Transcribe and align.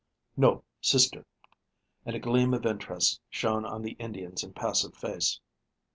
"No, 0.35 0.63
sister," 0.81 1.27
and 2.07 2.15
a 2.15 2.19
gleam 2.19 2.55
of 2.55 2.65
interest 2.65 3.21
shone 3.29 3.65
on 3.65 3.83
the 3.83 3.91
Indian's 3.99 4.43
impassive 4.43 4.95
face. 4.95 5.39